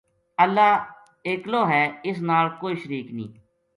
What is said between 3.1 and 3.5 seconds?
نییہ